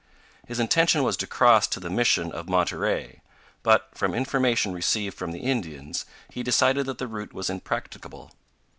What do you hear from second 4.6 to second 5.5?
received from the